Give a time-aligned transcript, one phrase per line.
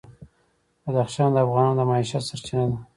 [0.85, 2.77] بدخشان د افغانانو د معیشت سرچینه ده.